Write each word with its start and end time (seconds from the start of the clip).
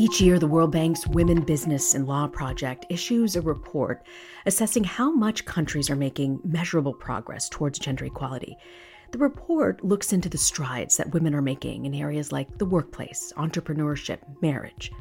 Each 0.00 0.20
year, 0.20 0.38
the 0.38 0.46
World 0.46 0.70
Bank's 0.70 1.08
Women 1.08 1.40
Business 1.40 1.96
and 1.96 2.06
Law 2.06 2.28
Project 2.28 2.86
issues 2.88 3.34
a 3.34 3.42
report 3.42 4.06
assessing 4.46 4.84
how 4.84 5.10
much 5.10 5.44
countries 5.44 5.90
are 5.90 5.96
making 5.96 6.38
measurable 6.44 6.94
progress 6.94 7.48
towards 7.48 7.80
gender 7.80 8.04
equality. 8.04 8.56
The 9.10 9.18
report 9.18 9.84
looks 9.84 10.12
into 10.12 10.28
the 10.28 10.38
strides 10.38 10.96
that 10.98 11.12
women 11.12 11.34
are 11.34 11.42
making 11.42 11.84
in 11.84 11.96
areas 11.96 12.30
like 12.30 12.58
the 12.58 12.64
workplace, 12.64 13.32
entrepreneurship, 13.36 14.20
marriage. 14.40 14.92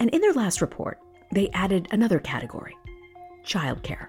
And 0.00 0.10
in 0.10 0.20
their 0.20 0.32
last 0.32 0.60
report, 0.60 0.98
they 1.30 1.48
added 1.50 1.86
another 1.92 2.18
category 2.18 2.76
childcare. 3.44 4.08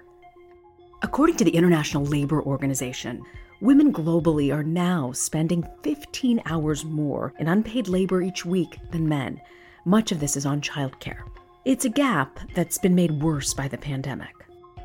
According 1.02 1.36
to 1.36 1.44
the 1.44 1.54
International 1.54 2.04
Labor 2.04 2.42
Organization, 2.42 3.22
women 3.60 3.92
globally 3.92 4.52
are 4.52 4.64
now 4.64 5.12
spending 5.12 5.64
15 5.84 6.42
hours 6.46 6.84
more 6.84 7.32
in 7.38 7.46
unpaid 7.46 7.86
labor 7.86 8.22
each 8.22 8.44
week 8.44 8.76
than 8.90 9.08
men. 9.08 9.40
Much 9.86 10.10
of 10.10 10.18
this 10.18 10.36
is 10.36 10.44
on 10.44 10.60
childcare. 10.60 11.20
It's 11.64 11.84
a 11.84 11.88
gap 11.88 12.40
that's 12.56 12.76
been 12.76 12.96
made 12.96 13.22
worse 13.22 13.54
by 13.54 13.68
the 13.68 13.78
pandemic. 13.78 14.34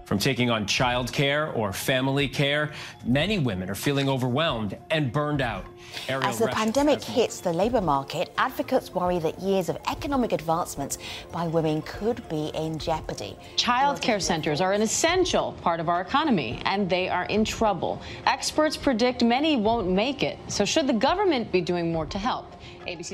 From 0.05 0.20
taking 0.20 0.52
on 0.52 0.66
childcare 0.66 1.58
or 1.58 1.73
family 1.73 2.27
care, 2.27 2.71
many 3.03 3.39
women 3.39 3.67
are 3.72 3.75
feeling 3.75 4.08
overwhelmed 4.08 4.77
and 4.91 5.11
burned 5.11 5.41
out. 5.41 5.66
Ariel 6.08 6.30
As 6.30 6.38
the 6.38 6.49
pandemic 6.49 7.02
hits 7.02 7.39
the 7.39 7.52
labour 7.52 7.81
market, 7.81 8.31
advocates 8.38 8.94
worry 8.94 9.17
that 9.20 9.39
years 9.39 9.70
of 9.70 9.77
economic 9.89 10.34
advancements 10.34 10.99
by 11.31 11.47
women 11.47 11.81
could 11.81 12.27
be 12.30 12.52
in 12.53 12.77
jeopardy. 12.77 13.36
Childcare 13.55 14.22
centres 14.22 14.61
are 14.61 14.73
an 14.73 14.83
essential 14.83 15.53
part 15.63 15.80
of 15.80 15.89
our 15.89 16.02
economy, 16.02 16.61
and 16.66 16.88
they 16.88 17.09
are 17.09 17.25
in 17.25 17.44
trouble. 17.44 17.99
Experts 18.27 18.77
predict 18.77 19.23
many 19.23 19.55
won't 19.55 19.89
make 19.89 20.22
it. 20.22 20.38
So, 20.47 20.63
should 20.63 20.86
the 20.86 20.94
government 20.94 21.52
be 21.52 21.61
doing 21.61 21.91
more 21.91 22.05
to 22.05 22.20
help? 22.20 22.55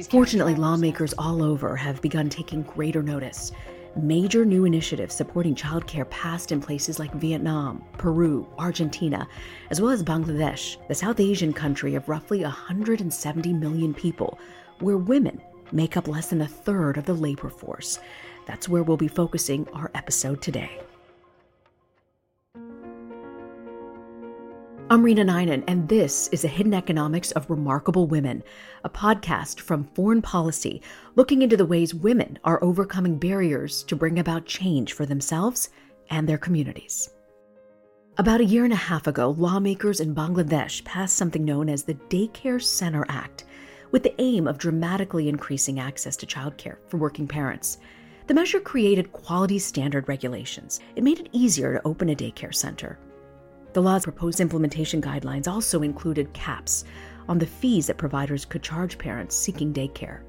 Fortunately, 0.09 0.55
lawmakers 0.55 1.13
all 1.17 1.43
over 1.43 1.75
have 1.75 2.01
begun 2.01 2.29
taking 2.29 2.63
greater 2.63 3.03
notice 3.03 3.51
major 3.97 4.45
new 4.45 4.65
initiatives 4.65 5.15
supporting 5.15 5.55
childcare 5.55 6.09
passed 6.09 6.51
in 6.51 6.61
places 6.61 6.99
like 6.99 7.11
Vietnam, 7.13 7.83
Peru, 7.97 8.47
Argentina, 8.57 9.27
as 9.69 9.81
well 9.81 9.91
as 9.91 10.03
Bangladesh, 10.03 10.77
the 10.87 10.95
South 10.95 11.19
Asian 11.19 11.53
country 11.53 11.95
of 11.95 12.07
roughly 12.07 12.43
170 12.43 13.53
million 13.53 13.93
people, 13.93 14.39
where 14.79 14.97
women 14.97 15.41
make 15.71 15.97
up 15.97 16.07
less 16.07 16.27
than 16.27 16.41
a 16.41 16.47
third 16.47 16.97
of 16.97 17.05
the 17.05 17.13
labor 17.13 17.49
force. 17.49 17.99
That's 18.45 18.69
where 18.69 18.83
we'll 18.83 18.97
be 18.97 19.07
focusing 19.07 19.67
our 19.73 19.91
episode 19.95 20.41
today. 20.41 20.79
I'm 24.89 25.03
Reena 25.03 25.25
Ninan, 25.25 25.65
and 25.67 25.89
this 25.89 26.29
is 26.29 26.45
a 26.45 26.47
Hidden 26.47 26.73
Economics 26.73 27.31
of 27.33 27.49
Remarkable 27.49 28.07
Women, 28.07 28.41
a 28.85 28.89
podcast 28.89 29.59
from 29.59 29.83
Foreign 29.83 30.21
Policy 30.21 30.81
looking 31.15 31.41
into 31.41 31.57
the 31.57 31.65
ways 31.65 31.93
women 31.93 32.39
are 32.45 32.63
overcoming 32.63 33.17
barriers 33.17 33.83
to 33.83 33.97
bring 33.97 34.17
about 34.17 34.45
change 34.45 34.93
for 34.93 35.05
themselves 35.05 35.71
and 36.09 36.25
their 36.25 36.37
communities. 36.37 37.09
About 38.17 38.39
a 38.39 38.45
year 38.45 38.63
and 38.63 38.71
a 38.71 38.77
half 38.77 39.07
ago, 39.07 39.31
lawmakers 39.31 39.99
in 39.99 40.15
Bangladesh 40.15 40.85
passed 40.85 41.17
something 41.17 41.43
known 41.43 41.67
as 41.67 41.83
the 41.83 41.95
Daycare 42.09 42.63
Center 42.63 43.05
Act, 43.09 43.43
with 43.91 44.03
the 44.03 44.15
aim 44.21 44.47
of 44.47 44.57
dramatically 44.57 45.27
increasing 45.27 45.81
access 45.81 46.15
to 46.15 46.25
childcare 46.25 46.77
for 46.87 46.95
working 46.95 47.27
parents. 47.27 47.79
The 48.27 48.33
measure 48.33 48.61
created 48.61 49.11
quality 49.11 49.59
standard 49.59 50.07
regulations. 50.07 50.79
It 50.95 51.03
made 51.03 51.19
it 51.19 51.29
easier 51.33 51.73
to 51.73 51.85
open 51.85 52.07
a 52.07 52.15
daycare 52.15 52.55
center 52.55 52.97
the 53.77 53.83
law's 53.83 54.05
proposed 54.05 54.39
implementation 54.39 54.99
guidelines 54.99 55.47
also 55.47 55.83
included 55.83 56.33
caps 56.33 56.83
on 57.29 57.37
the 57.37 57.45
fees 57.45 57.85
that 57.85 57.95
providers 57.95 58.43
could 58.43 58.63
charge 58.63 58.97
parents 58.97 59.35
seeking 59.35 59.71
daycare. 59.71 60.21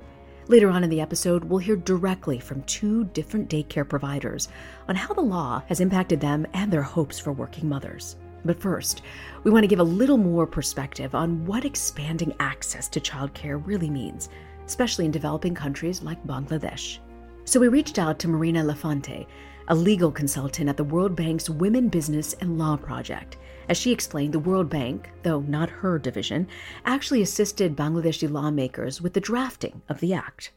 Later 0.49 0.69
on 0.69 0.85
in 0.85 0.91
the 0.91 1.01
episode, 1.01 1.45
we'll 1.45 1.59
hear 1.59 1.75
directly 1.75 2.39
from 2.39 2.63
two 2.65 3.05
different 3.05 3.49
daycare 3.49 3.89
providers 3.89 4.51
on 4.87 4.97
how 4.97 5.15
the 5.15 5.23
law 5.23 5.63
has 5.67 5.81
impacted 5.81 6.21
them 6.21 6.47
and 6.53 6.71
their 6.71 6.83
hopes 6.83 7.19
for 7.19 7.33
working 7.33 7.67
mothers. 7.67 8.17
But 8.45 8.61
first, 8.61 9.00
we 9.45 9.51
want 9.51 9.62
to 9.62 9.69
give 9.69 9.81
a 9.81 9.83
little 9.83 10.19
more 10.19 10.47
perspective 10.47 11.15
on 11.15 11.47
what 11.47 11.65
expanding 11.65 12.34
access 12.41 12.87
to 12.91 13.01
childcare 13.01 13.67
really 13.67 13.89
means, 13.89 14.28
especially 14.67 15.06
in 15.06 15.11
developing 15.11 15.55
countries 15.55 16.03
like 16.03 16.22
Bangladesh. 16.27 16.99
So 17.47 17.59
we 17.59 17.69
reached 17.69 17.99
out 17.99 18.19
to 18.19 18.28
Marina 18.28 18.62
Elefante, 18.62 19.27
a 19.69 19.75
legal 19.75 20.11
consultant 20.11 20.69
at 20.69 20.79
the 20.79 20.84
World 20.84 21.15
Bank's 21.15 21.51
Women 21.51 21.89
Business 21.89 22.33
and 22.41 22.59
Law 22.59 22.77
Project. 22.77 23.37
As 23.69 23.77
she 23.77 23.93
explained, 23.93 24.33
the 24.33 24.39
World 24.39 24.71
Bank, 24.71 25.11
though 25.23 25.41
not 25.41 25.69
her 25.69 25.99
division, 25.99 26.49
actually 26.87 27.21
assisted 27.21 27.77
Bangladeshi 27.77 28.31
lawmakers 28.31 29.03
with 29.03 29.12
the 29.12 29.21
drafting 29.21 29.83
of 29.91 30.01
the 30.01 30.15
act. 30.15 30.53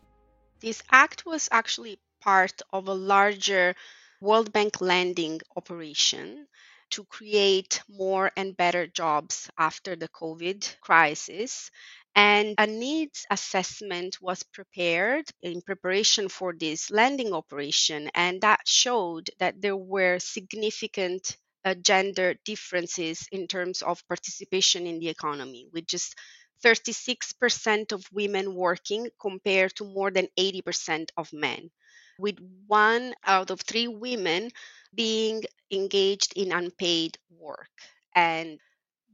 This 0.62 0.82
act 0.92 1.26
was 1.26 1.50
actually 1.52 2.00
part 2.22 2.62
of 2.72 2.88
a 2.88 2.94
larger 2.94 3.76
World 4.22 4.54
Bank 4.54 4.80
lending 4.80 5.42
operation 5.58 6.48
to 6.92 7.04
create 7.04 7.82
more 7.90 8.32
and 8.38 8.56
better 8.56 8.88
jobs 8.88 9.50
after 9.58 9.98
the 9.98 10.08
COVID 10.08 10.80
crisis 10.80 11.70
and 12.16 12.56
a 12.58 12.68
needs 12.68 13.26
assessment 13.30 14.22
was 14.22 14.44
prepared 14.44 15.26
in 15.42 15.62
preparation 15.62 16.30
for 16.30 16.54
this 16.54 16.90
lending 16.92 17.34
operation, 17.34 18.10
and 18.16 18.42
that 18.42 18.62
showed 18.68 19.30
that 19.40 19.62
there 19.62 19.78
were 19.78 20.20
significant 20.20 21.38
uh, 21.66 21.74
gender 21.76 22.36
differences 22.46 23.28
in 23.32 23.48
terms 23.48 23.82
of 23.82 24.08
participation 24.08 24.88
in 24.88 25.00
the 25.00 25.10
economy, 25.10 25.68
with 25.74 25.86
just 25.88 26.16
36% 26.64 27.92
of 27.92 28.06
women 28.12 28.56
working 28.56 29.10
compared 29.20 29.76
to 29.76 29.84
more 29.86 30.12
than 30.12 30.28
80% 30.38 31.12
of 31.18 31.32
men, 31.34 31.70
with 32.18 32.38
one 32.68 33.14
out 33.26 33.50
of 33.52 33.62
three 33.62 33.88
women 33.88 34.50
being 34.94 35.44
engaged 35.72 36.34
in 36.36 36.52
unpaid 36.52 37.18
work. 37.30 37.70
And 38.16 38.60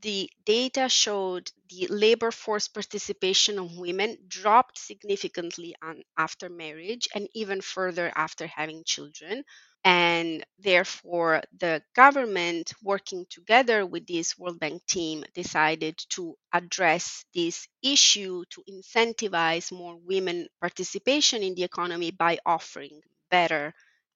the 0.01 0.29
data 0.45 0.89
showed 0.89 1.51
the 1.69 1.87
labor 1.87 2.31
force 2.31 2.67
participation 2.67 3.59
of 3.59 3.77
women 3.77 4.17
dropped 4.27 4.77
significantly 4.79 5.75
on, 5.81 6.03
after 6.17 6.49
marriage 6.49 7.07
and 7.15 7.27
even 7.33 7.61
further 7.61 8.11
after 8.15 8.47
having 8.47 8.83
children. 8.85 9.43
And 9.83 10.45
therefore, 10.59 11.41
the 11.57 11.81
government, 11.95 12.73
working 12.83 13.25
together 13.29 13.85
with 13.85 14.05
this 14.07 14.37
World 14.37 14.59
Bank 14.59 14.85
team, 14.85 15.23
decided 15.33 15.97
to 16.09 16.35
address 16.53 17.25
this 17.33 17.67
issue 17.81 18.43
to 18.51 18.63
incentivize 18.69 19.71
more 19.71 19.95
women 19.97 20.47
participation 20.61 21.43
in 21.43 21.55
the 21.55 21.63
economy 21.63 22.11
by 22.11 22.37
offering 22.45 23.01
better 23.31 23.73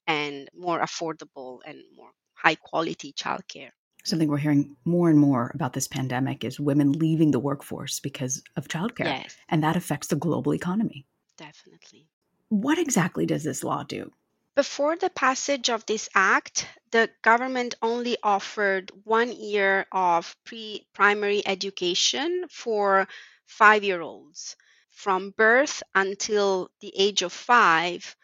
and 0.07 0.49
more 0.53 0.79
affordable 0.79 1.59
and 1.65 1.81
more 1.95 2.11
high 2.33 2.55
quality 2.55 3.13
childcare 3.13 3.71
something 4.03 4.27
we're 4.27 4.37
hearing 4.37 4.75
more 4.85 5.09
and 5.09 5.19
more 5.19 5.51
about 5.53 5.73
this 5.73 5.87
pandemic 5.87 6.43
is 6.43 6.59
women 6.59 6.91
leaving 6.93 7.31
the 7.31 7.39
workforce 7.39 7.99
because 7.99 8.43
of 8.55 8.67
childcare. 8.67 9.05
Yes. 9.05 9.35
And 9.49 9.63
that 9.63 9.75
affects 9.75 10.07
the 10.07 10.15
global 10.15 10.53
economy. 10.53 11.05
Definitely. 11.37 12.07
What 12.49 12.77
exactly 12.77 13.25
does 13.25 13.43
this 13.43 13.63
law 13.63 13.83
do? 13.83 14.11
Before 14.53 14.97
the 14.97 15.09
passage 15.09 15.69
of 15.69 15.85
this 15.85 16.09
act, 16.13 16.67
the 16.91 17.09
government 17.21 17.75
only 17.81 18.17
offered 18.21 18.91
one 19.05 19.31
year 19.31 19.85
of 19.91 20.35
pre 20.43 20.85
primary 20.93 21.41
education 21.47 22.45
for 22.49 23.07
five 23.45 23.83
year 23.83 24.01
olds. 24.01 24.57
From 24.89 25.31
birth 25.31 25.81
until 25.95 26.69
the 26.81 26.93
age 26.97 27.21
of 27.21 27.31
five, 27.31 28.15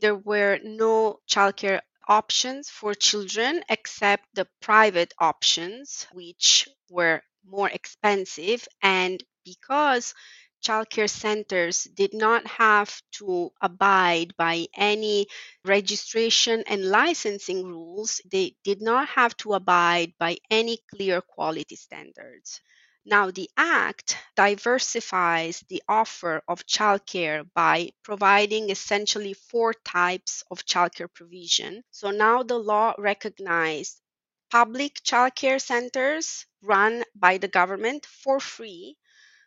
there 0.00 0.16
were 0.16 0.58
no 0.64 1.20
childcare 1.28 1.80
options 2.08 2.70
for 2.70 2.94
children 2.94 3.62
except 3.68 4.24
the 4.34 4.46
private 4.60 5.14
options, 5.18 6.06
which 6.12 6.68
were 6.90 7.22
more 7.44 7.68
expensive. 7.70 8.66
And 8.82 9.22
because 9.44 10.14
childcare 10.62 11.08
centers 11.08 11.84
did 11.84 12.12
not 12.12 12.46
have 12.46 13.00
to 13.12 13.50
abide 13.60 14.36
by 14.36 14.66
any 14.74 15.26
registration 15.64 16.62
and 16.66 16.84
licensing 16.90 17.64
rules, 17.64 18.20
they 18.30 18.56
did 18.64 18.82
not 18.82 19.08
have 19.08 19.36
to 19.38 19.54
abide 19.54 20.12
by 20.18 20.36
any 20.50 20.78
clear 20.90 21.20
quality 21.22 21.76
standards. 21.76 22.60
Now, 23.08 23.30
the 23.30 23.48
Act 23.56 24.18
diversifies 24.34 25.60
the 25.68 25.82
offer 25.88 26.42
of 26.48 26.66
childcare 26.66 27.48
by 27.54 27.92
providing 28.02 28.68
essentially 28.68 29.32
four 29.32 29.72
types 29.72 30.42
of 30.50 30.66
childcare 30.66 31.10
provision. 31.14 31.84
So 31.92 32.10
now 32.10 32.42
the 32.42 32.58
law 32.58 32.94
recognizes 32.98 34.02
public 34.50 35.02
childcare 35.04 35.60
centers 35.62 36.46
run 36.62 37.04
by 37.14 37.38
the 37.38 37.46
government 37.46 38.04
for 38.06 38.40
free, 38.40 38.96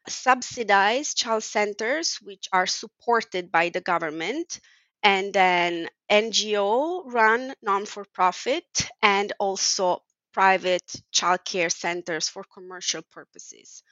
subsidized 0.08 1.18
child 1.18 1.44
centers 1.44 2.16
which 2.22 2.48
are 2.54 2.66
supported 2.68 3.52
by 3.52 3.70
the 3.70 3.82
government, 3.82 4.62
and 5.04 5.34
then 5.34 5.90
NGO 6.10 7.04
run 7.06 7.54
non 7.62 7.86
for 7.86 8.06
profit, 8.06 8.90
and 9.02 9.34
also 9.38 10.02
private 10.34 10.92
childcare 11.14 11.72
centers 11.72 12.30
for 12.30 12.44
commercial 12.54 13.02
purposes. 13.12 13.84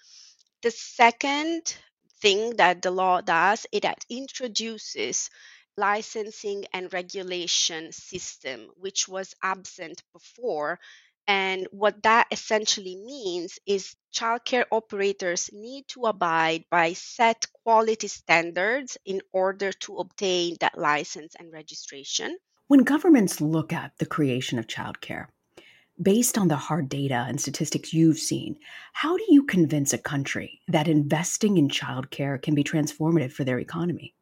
The 0.63 0.71
second 0.71 1.75
thing 2.21 2.55
that 2.57 2.81
the 2.81 2.91
law 2.91 3.21
does, 3.21 3.65
it 3.71 3.85
introduces 4.09 5.29
licensing 5.77 6.65
and 6.73 6.91
regulation 6.91 7.91
system, 7.91 8.67
which 8.75 9.07
was 9.07 9.35
absent 9.43 10.01
before. 10.13 10.79
And 11.27 11.67
what 11.71 12.01
that 12.03 12.27
essentially 12.31 12.95
means 12.95 13.59
is 13.65 13.95
childcare 14.15 14.65
operators 14.71 15.49
need 15.53 15.87
to 15.89 16.05
abide 16.05 16.63
by 16.71 16.93
set 16.93 17.45
quality 17.63 18.07
standards 18.07 18.97
in 19.05 19.21
order 19.33 19.71
to 19.73 19.97
obtain 19.97 20.55
that 20.61 20.77
license 20.77 21.35
and 21.37 21.51
registration. 21.51 22.37
When 22.67 22.83
governments 22.83 23.39
look 23.39 23.71
at 23.71 23.91
the 23.99 24.05
creation 24.05 24.57
of 24.57 24.67
childcare, 24.67 25.27
based 26.01 26.37
on 26.37 26.47
the 26.47 26.55
hard 26.55 26.89
data 26.89 27.25
and 27.27 27.39
statistics 27.39 27.93
you've 27.93 28.19
seen, 28.19 28.57
how 28.93 29.17
do 29.17 29.23
you 29.29 29.43
convince 29.43 29.93
a 29.93 29.97
country 29.97 30.61
that 30.67 30.87
investing 30.87 31.57
in 31.57 31.69
childcare 31.69 32.41
can 32.41 32.55
be 32.55 32.63
transformative 32.63 33.31
for 33.31 33.43
their 33.43 33.59
economy? 33.59 34.13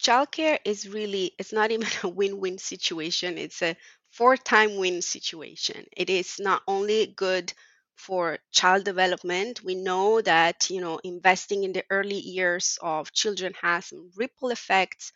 Childcare 0.00 0.58
is 0.64 0.88
really, 0.88 1.32
it's 1.38 1.52
not 1.52 1.70
even 1.70 1.88
a 2.02 2.08
win 2.08 2.40
win 2.40 2.58
situation, 2.58 3.38
it's 3.38 3.62
a 3.62 3.76
four 4.10 4.36
time 4.36 4.76
win 4.76 5.02
situation. 5.02 5.84
It 5.96 6.10
is 6.10 6.36
not 6.40 6.62
only 6.66 7.06
good 7.06 7.52
for 8.00 8.38
child 8.50 8.82
development 8.82 9.62
we 9.62 9.74
know 9.74 10.22
that 10.22 10.70
you 10.70 10.80
know 10.80 10.98
investing 11.04 11.64
in 11.64 11.72
the 11.74 11.84
early 11.90 12.18
years 12.18 12.78
of 12.80 13.12
children 13.12 13.52
has 13.60 13.84
some 13.84 14.10
ripple 14.16 14.48
effects 14.48 15.12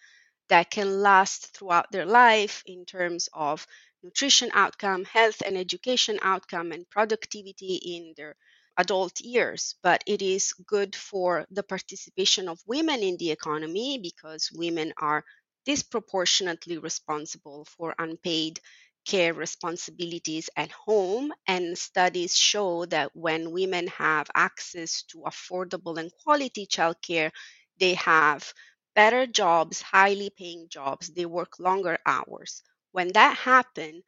that 0.51 0.71
can 0.71 1.01
last 1.01 1.57
throughout 1.57 1.91
their 1.91 2.05
life 2.05 2.63
in 2.67 2.85
terms 2.85 3.31
of 3.33 3.67
nutrition 4.05 4.51
outcome, 4.55 5.05
health 5.05 5.43
and 5.45 5.57
education 5.59 6.21
outcome, 6.23 6.71
and 6.73 6.89
productivity 6.91 7.75
in 7.77 8.15
their 8.17 8.37
adult 8.77 9.21
years. 9.21 9.75
But 9.83 10.05
it 10.07 10.23
is 10.23 10.53
good 10.67 10.95
for 10.95 11.47
the 11.51 11.65
participation 11.65 12.49
of 12.49 12.61
women 12.67 13.03
in 13.03 13.17
the 13.17 13.33
economy 13.33 13.99
because 13.99 14.51
women 14.53 14.93
are 14.99 15.25
disproportionately 15.65 16.79
responsible 16.79 17.65
for 17.65 17.95
unpaid 17.99 18.61
care 19.07 19.33
responsibilities 19.35 20.51
at 20.57 20.71
home. 20.73 21.33
And 21.47 21.77
studies 21.79 22.37
show 22.37 22.85
that 22.87 23.15
when 23.17 23.51
women 23.53 23.87
have 23.89 24.31
access 24.35 25.03
to 25.05 25.19
affordable 25.27 25.99
and 25.99 26.11
quality 26.23 26.67
childcare, 26.67 27.31
they 27.79 27.95
have 27.95 28.53
better 28.95 29.27
jobs, 29.27 29.81
highly 29.81 30.31
paying 30.31 30.69
jobs, 30.69 31.09
they 31.09 31.27
work 31.27 31.59
longer 31.59 31.99
hours. 32.07 32.63
When 32.95 33.09
that 33.15 33.37
happens, 33.37 34.05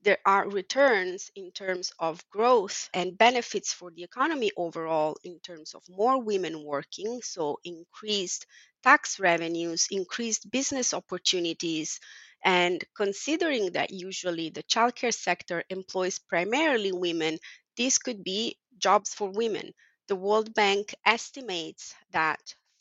there 0.00 0.16
are 0.24 0.48
returns 0.48 1.30
in 1.36 1.52
terms 1.52 1.92
of 1.98 2.26
growth 2.30 2.88
and 2.94 3.18
benefits 3.18 3.74
for 3.74 3.90
the 3.90 4.02
economy 4.02 4.50
overall 4.56 5.18
in 5.22 5.40
terms 5.40 5.74
of 5.74 5.84
more 5.90 6.22
women 6.22 6.64
working, 6.64 7.20
so 7.20 7.60
increased 7.64 8.46
tax 8.82 9.20
revenues, 9.20 9.88
increased 9.90 10.50
business 10.50 10.94
opportunities. 10.94 12.00
And 12.42 12.82
considering 12.96 13.72
that 13.72 13.90
usually 13.90 14.48
the 14.48 14.62
childcare 14.62 15.12
sector 15.12 15.62
employs 15.68 16.18
primarily 16.18 16.92
women, 16.92 17.38
this 17.76 17.98
could 17.98 18.24
be 18.24 18.56
jobs 18.78 19.12
for 19.12 19.28
women. 19.30 19.74
The 20.08 20.16
World 20.16 20.54
Bank 20.54 20.94
estimates 21.04 21.94
that 22.12 22.40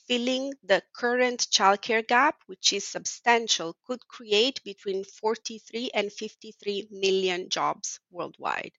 filling 0.10 0.54
the 0.64 0.82
current 0.96 1.48
childcare 1.52 2.06
gap, 2.06 2.36
which 2.48 2.74
is 2.74 2.86
substantial, 2.86 3.78
could 3.86 4.06
create 4.08 4.60
between 4.66 5.04
43 5.04 5.92
and 5.94 6.12
53 6.12 6.88
million 6.90 7.48
jobs 7.48 8.00
worldwide. 8.10 8.72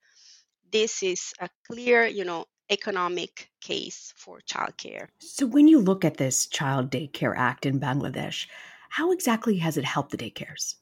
This 0.72 1.04
is 1.04 1.32
a 1.40 1.48
clear, 1.68 2.04
you 2.04 2.24
know, 2.24 2.46
economic 2.68 3.48
case 3.60 4.12
for 4.16 4.40
childcare. 4.40 5.06
So 5.20 5.46
when 5.46 5.68
you 5.68 5.78
look 5.78 6.04
at 6.04 6.16
this 6.16 6.46
Child 6.46 6.90
Daycare 6.90 7.36
Act 7.36 7.64
in 7.64 7.78
Bangladesh, 7.78 8.46
how 8.88 9.12
exactly 9.12 9.58
has 9.58 9.76
it 9.76 9.84
helped 9.84 10.10
the 10.10 10.16
daycares? 10.16 10.74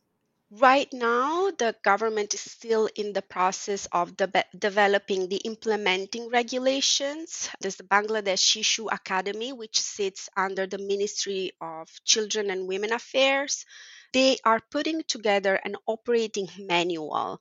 Right 0.50 0.90
now, 0.94 1.50
the 1.50 1.74
government 1.84 2.32
is 2.34 2.40
still 2.40 2.88
in 2.96 3.12
the 3.12 3.20
process 3.22 3.86
of 3.92 4.16
de- 4.16 4.44
developing 4.58 5.28
the 5.28 5.36
implementing 5.44 6.28
regulations. 6.30 7.50
There's 7.60 7.76
the 7.76 7.84
Bangladesh 7.84 8.40
Shishu 8.40 8.88
Academy, 8.92 9.52
which 9.52 9.78
sits 9.80 10.28
under 10.36 10.66
the 10.66 10.78
Ministry 10.78 11.52
of 11.60 11.88
Children 12.04 12.50
and 12.50 12.66
Women 12.66 12.92
Affairs. 12.92 13.66
They 14.14 14.38
are 14.44 14.60
putting 14.70 15.02
together 15.02 15.54
an 15.56 15.76
operating 15.86 16.48
manual 16.58 17.40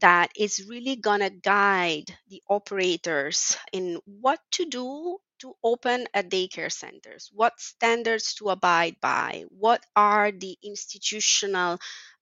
that 0.00 0.32
is 0.36 0.66
really 0.68 0.96
going 0.96 1.20
to 1.20 1.30
guide 1.30 2.16
the 2.28 2.42
operators 2.48 3.56
in 3.72 4.00
what 4.06 4.40
to 4.52 4.64
do 4.66 5.18
to 5.40 5.54
open 5.62 6.06
a 6.14 6.22
daycare 6.24 6.70
centers 6.72 7.30
what 7.32 7.60
standards 7.60 8.34
to 8.34 8.48
abide 8.50 8.96
by 9.00 9.44
what 9.50 9.84
are 9.94 10.32
the 10.32 10.56
institutional 10.64 11.78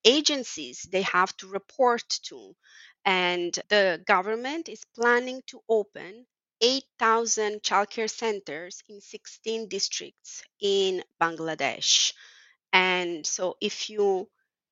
agencies 0.06 0.88
they 0.90 1.02
have 1.02 1.36
to 1.36 1.48
report 1.48 2.08
to 2.22 2.54
and 3.04 3.58
the 3.68 4.02
government 4.06 4.68
is 4.68 4.82
planning 4.94 5.42
to 5.46 5.60
open 5.68 6.26
8,000 6.60 7.62
childcare 7.62 8.10
centers 8.10 8.82
in 8.88 9.00
16 9.00 9.68
districts 9.68 10.42
in 10.60 11.04
Bangladesh. 11.20 12.14
And 12.72 13.26
so, 13.26 13.56
if 13.60 13.90
you 13.90 14.28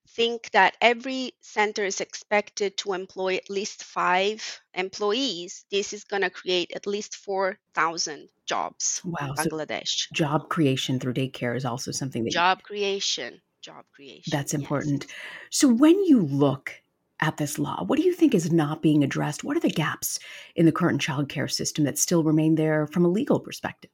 think 0.09 0.51
that 0.51 0.77
every 0.81 1.33
center 1.41 1.85
is 1.85 2.01
expected 2.01 2.77
to 2.79 2.93
employ 2.93 3.37
at 3.37 3.51
least 3.51 3.85
five 3.85 4.61
employees, 4.75 5.65
this 5.71 5.93
is 5.93 6.05
going 6.05 6.23
to 6.23 6.31
create 6.31 6.73
at 6.75 6.87
least 6.87 7.17
4,000 7.17 8.29
jobs 8.47 9.01
wow, 9.05 9.29
in 9.29 9.35
Bangladesh. 9.35 10.09
So 10.09 10.15
job 10.15 10.49
creation 10.49 11.01
through 11.01 11.15
daycare 11.15 11.57
is 11.57 11.65
also 11.65 11.91
something 11.91 12.25
that 12.25 12.33
job 12.33 12.59
you... 12.59 12.65
creation, 12.65 13.41
job 13.65 13.85
creation. 13.95 14.31
That's 14.31 14.55
important. 14.55 15.07
Yes. 15.09 15.17
So 15.51 15.69
when 15.69 16.05
you 16.05 16.21
look 16.21 16.83
at 17.21 17.39
this 17.39 17.59
law, 17.59 17.85
what 17.85 17.99
do 17.99 18.05
you 18.05 18.13
think 18.13 18.35
is 18.35 18.53
not 18.53 18.83
being 18.83 19.03
addressed? 19.03 19.45
What 19.45 19.57
are 19.57 19.61
the 19.61 19.71
gaps 19.71 20.19
in 20.55 20.67
the 20.67 20.73
current 20.73 21.01
childcare 21.01 21.51
system 21.51 21.85
that 21.85 21.99
still 21.99 22.23
remain 22.23 22.57
there 22.57 22.87
from 22.87 23.05
a 23.05 23.09
legal 23.09 23.41
perspective? 23.41 23.91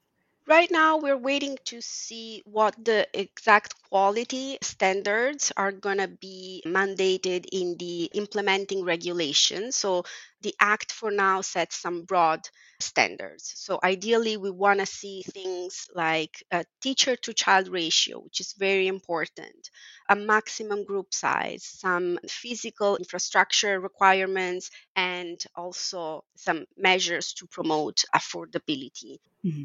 Right 0.51 0.69
now, 0.69 0.97
we're 0.97 1.15
waiting 1.15 1.57
to 1.67 1.79
see 1.79 2.43
what 2.43 2.75
the 2.83 3.07
exact 3.17 3.81
quality 3.83 4.57
standards 4.61 5.49
are 5.55 5.71
going 5.71 5.99
to 5.99 6.09
be 6.09 6.61
mandated 6.65 7.45
in 7.53 7.77
the 7.77 8.11
implementing 8.13 8.83
regulations. 8.83 9.77
So, 9.77 10.03
the 10.41 10.53
Act 10.59 10.91
for 10.91 11.09
now 11.09 11.39
sets 11.39 11.77
some 11.77 12.03
broad 12.03 12.41
standards. 12.81 13.53
So, 13.55 13.79
ideally, 13.81 14.35
we 14.35 14.51
want 14.51 14.81
to 14.81 14.85
see 14.85 15.23
things 15.23 15.87
like 15.95 16.43
a 16.51 16.65
teacher 16.81 17.15
to 17.15 17.33
child 17.33 17.69
ratio, 17.69 18.19
which 18.19 18.41
is 18.41 18.51
very 18.51 18.87
important, 18.87 19.69
a 20.09 20.17
maximum 20.17 20.83
group 20.83 21.13
size, 21.13 21.63
some 21.63 22.19
physical 22.27 22.97
infrastructure 22.97 23.79
requirements, 23.79 24.69
and 24.97 25.41
also 25.55 26.25
some 26.35 26.65
measures 26.75 27.31
to 27.35 27.47
promote 27.47 28.03
affordability. 28.13 29.19
Mm-hmm. 29.45 29.63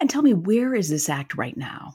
And 0.00 0.08
tell 0.08 0.22
me, 0.22 0.34
where 0.34 0.74
is 0.74 0.88
this 0.88 1.08
act 1.08 1.36
right 1.36 1.56
now? 1.56 1.94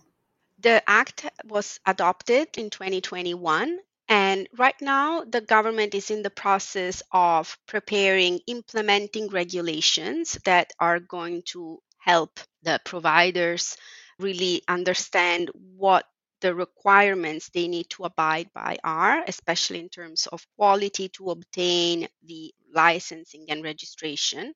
The 0.60 0.82
act 0.88 1.26
was 1.46 1.80
adopted 1.86 2.50
in 2.58 2.70
2021. 2.70 3.80
And 4.10 4.50
right 4.58 4.80
now, 4.82 5.24
the 5.24 5.42
government 5.42 5.96
is 5.96 6.12
in 6.12 6.24
the 6.24 6.30
process 6.30 7.02
of 7.12 7.58
preparing 7.68 8.40
implementing 8.48 9.30
regulations 9.30 10.38
that 10.46 10.74
are 10.80 11.00
going 11.00 11.44
to 11.48 11.80
help 12.00 12.40
the 12.64 12.80
providers 12.84 13.78
really 14.20 14.62
understand 14.68 15.50
what 15.78 16.06
the 16.42 16.54
requirements 16.54 17.50
they 17.50 17.70
need 17.70 17.90
to 17.90 18.04
abide 18.04 18.50
by 18.54 18.78
are, 18.84 19.24
especially 19.26 19.80
in 19.80 19.88
terms 19.88 20.28
of 20.28 20.46
quality 20.58 21.08
to 21.08 21.32
obtain 21.32 22.08
the 22.24 22.54
licensing 22.74 23.46
and 23.50 23.64
registration 23.64 24.54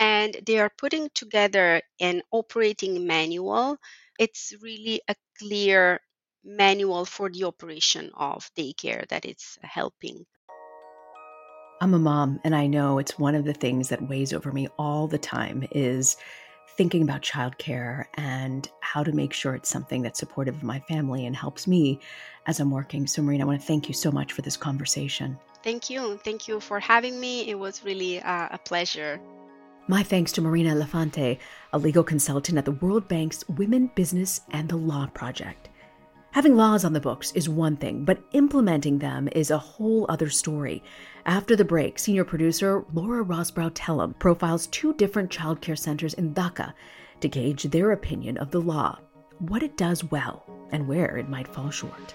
and 0.00 0.36
they 0.46 0.58
are 0.58 0.72
putting 0.78 1.10
together 1.14 1.82
an 2.00 2.22
operating 2.32 3.06
manual. 3.06 3.76
It's 4.18 4.54
really 4.62 5.02
a 5.06 5.14
clear 5.38 6.00
manual 6.42 7.04
for 7.04 7.28
the 7.28 7.44
operation 7.44 8.10
of 8.16 8.50
daycare 8.56 9.06
that 9.08 9.26
it's 9.26 9.58
helping. 9.62 10.24
I'm 11.82 11.94
a 11.94 11.98
mom 11.98 12.40
and 12.44 12.54
I 12.54 12.66
know 12.66 12.98
it's 12.98 13.18
one 13.18 13.34
of 13.34 13.44
the 13.44 13.54
things 13.54 13.88
that 13.90 14.08
weighs 14.08 14.32
over 14.32 14.52
me 14.52 14.68
all 14.78 15.06
the 15.06 15.18
time 15.18 15.66
is 15.70 16.16
thinking 16.76 17.02
about 17.02 17.22
childcare 17.22 18.04
and 18.14 18.68
how 18.80 19.02
to 19.02 19.12
make 19.12 19.32
sure 19.32 19.54
it's 19.54 19.68
something 19.68 20.02
that's 20.02 20.18
supportive 20.18 20.56
of 20.56 20.62
my 20.62 20.80
family 20.80 21.26
and 21.26 21.36
helps 21.36 21.66
me 21.66 22.00
as 22.46 22.60
I'm 22.60 22.70
working. 22.70 23.06
So 23.06 23.22
Marina, 23.22 23.44
I 23.44 23.46
want 23.46 23.60
to 23.60 23.66
thank 23.66 23.88
you 23.88 23.94
so 23.94 24.10
much 24.10 24.32
for 24.32 24.42
this 24.42 24.56
conversation. 24.56 25.38
Thank 25.62 25.90
you. 25.90 26.18
Thank 26.24 26.48
you 26.48 26.60
for 26.60 26.80
having 26.80 27.20
me. 27.20 27.48
It 27.48 27.58
was 27.58 27.84
really 27.84 28.20
uh, 28.20 28.48
a 28.50 28.58
pleasure. 28.58 29.20
My 29.88 30.02
thanks 30.02 30.32
to 30.32 30.40
Marina 30.40 30.74
Elefante, 30.74 31.38
a 31.72 31.78
legal 31.78 32.04
consultant 32.04 32.56
at 32.56 32.64
the 32.64 32.72
World 32.72 33.08
Bank's 33.08 33.46
Women, 33.48 33.90
Business, 33.94 34.40
and 34.50 34.68
the 34.68 34.76
Law 34.76 35.06
Project. 35.08 35.68
Having 36.32 36.54
laws 36.54 36.84
on 36.84 36.92
the 36.92 37.00
books 37.00 37.32
is 37.32 37.48
one 37.48 37.76
thing, 37.76 38.04
but 38.04 38.22
implementing 38.32 38.98
them 39.00 39.28
is 39.32 39.50
a 39.50 39.58
whole 39.58 40.06
other 40.08 40.30
story. 40.30 40.80
After 41.26 41.56
the 41.56 41.64
break, 41.64 41.98
senior 41.98 42.24
producer 42.24 42.84
Laura 42.92 43.24
Rosbrow 43.24 43.72
Telem 43.72 44.16
profiles 44.20 44.68
two 44.68 44.94
different 44.94 45.28
childcare 45.28 45.76
centers 45.76 46.14
in 46.14 46.34
Dhaka 46.34 46.72
to 47.20 47.28
gauge 47.28 47.64
their 47.64 47.90
opinion 47.90 48.38
of 48.38 48.52
the 48.52 48.60
law, 48.60 48.96
what 49.40 49.64
it 49.64 49.76
does 49.76 50.04
well, 50.04 50.44
and 50.70 50.86
where 50.86 51.16
it 51.16 51.28
might 51.28 51.48
fall 51.48 51.70
short. 51.70 52.14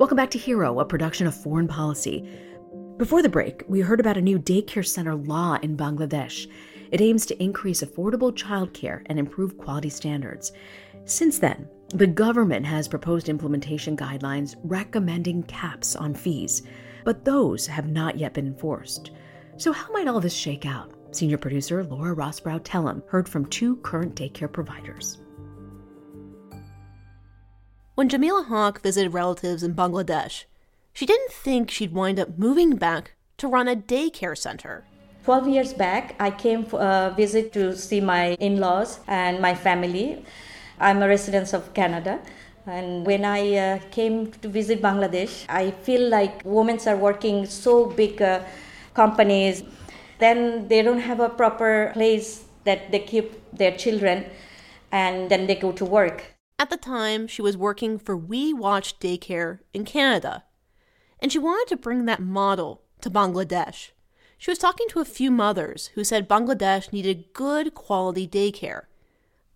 Welcome 0.00 0.16
back 0.16 0.30
to 0.30 0.38
Hero, 0.38 0.80
a 0.80 0.84
production 0.86 1.26
of 1.26 1.34
Foreign 1.34 1.68
Policy. 1.68 2.26
Before 2.96 3.20
the 3.20 3.28
break, 3.28 3.64
we 3.68 3.80
heard 3.80 4.00
about 4.00 4.16
a 4.16 4.22
new 4.22 4.38
daycare 4.38 4.86
center 4.86 5.14
law 5.14 5.58
in 5.60 5.76
Bangladesh. 5.76 6.50
It 6.90 7.02
aims 7.02 7.26
to 7.26 7.42
increase 7.42 7.82
affordable 7.82 8.32
childcare 8.32 9.02
and 9.10 9.18
improve 9.18 9.58
quality 9.58 9.90
standards. 9.90 10.52
Since 11.04 11.38
then, 11.38 11.68
the 11.88 12.06
government 12.06 12.64
has 12.64 12.88
proposed 12.88 13.28
implementation 13.28 13.94
guidelines 13.94 14.56
recommending 14.64 15.42
caps 15.42 15.94
on 15.94 16.14
fees, 16.14 16.62
but 17.04 17.26
those 17.26 17.66
have 17.66 17.90
not 17.90 18.16
yet 18.16 18.32
been 18.32 18.46
enforced. 18.46 19.10
So, 19.58 19.70
how 19.70 19.92
might 19.92 20.08
all 20.08 20.18
this 20.18 20.32
shake 20.32 20.64
out? 20.64 20.94
Senior 21.10 21.36
producer 21.36 21.84
Laura 21.84 22.16
Rosbrow 22.16 22.60
Telem 22.60 23.06
heard 23.08 23.28
from 23.28 23.44
two 23.44 23.76
current 23.76 24.14
daycare 24.14 24.50
providers. 24.50 25.18
When 28.00 28.08
Jamila 28.08 28.46
Haq 28.48 28.80
visited 28.80 29.12
relatives 29.12 29.62
in 29.62 29.74
Bangladesh, 29.74 30.44
she 30.94 31.04
didn't 31.04 31.32
think 31.32 31.70
she'd 31.70 31.92
wind 31.92 32.18
up 32.18 32.38
moving 32.38 32.76
back 32.76 33.12
to 33.36 33.46
run 33.46 33.68
a 33.68 33.76
daycare 33.76 34.38
center. 34.38 34.86
12 35.24 35.48
years 35.48 35.74
back, 35.74 36.16
I 36.18 36.30
came 36.30 36.64
for 36.64 36.80
a 36.80 37.12
visit 37.14 37.52
to 37.52 37.76
see 37.76 38.00
my 38.00 38.36
in 38.40 38.58
laws 38.58 39.00
and 39.06 39.38
my 39.38 39.54
family. 39.54 40.24
I'm 40.78 41.02
a 41.02 41.08
resident 41.08 41.52
of 41.52 41.74
Canada. 41.74 42.20
And 42.64 43.04
when 43.04 43.26
I 43.26 43.56
uh, 43.56 43.78
came 43.90 44.32
to 44.32 44.48
visit 44.48 44.80
Bangladesh, 44.80 45.44
I 45.50 45.70
feel 45.70 46.08
like 46.08 46.40
women 46.42 46.78
are 46.86 46.96
working 46.96 47.44
so 47.44 47.84
big 47.84 48.22
uh, 48.22 48.40
companies, 48.94 49.62
then 50.18 50.68
they 50.68 50.80
don't 50.80 51.00
have 51.00 51.20
a 51.20 51.28
proper 51.28 51.90
place 51.92 52.44
that 52.64 52.92
they 52.92 53.00
keep 53.00 53.34
their 53.52 53.76
children, 53.76 54.24
and 54.90 55.30
then 55.30 55.46
they 55.46 55.54
go 55.54 55.70
to 55.72 55.84
work. 55.84 56.39
At 56.60 56.68
the 56.68 56.76
time, 56.76 57.26
she 57.26 57.40
was 57.40 57.56
working 57.56 57.98
for 57.98 58.14
We 58.14 58.52
Watch 58.52 58.98
Daycare 58.98 59.60
in 59.72 59.86
Canada, 59.86 60.44
and 61.18 61.32
she 61.32 61.38
wanted 61.38 61.70
to 61.70 61.80
bring 61.80 62.04
that 62.04 62.20
model 62.20 62.82
to 63.00 63.08
Bangladesh. 63.08 63.92
She 64.36 64.50
was 64.50 64.58
talking 64.58 64.86
to 64.90 65.00
a 65.00 65.06
few 65.06 65.30
mothers 65.30 65.86
who 65.94 66.04
said 66.04 66.28
Bangladesh 66.28 66.92
needed 66.92 67.32
good 67.32 67.72
quality 67.72 68.28
daycare. 68.28 68.82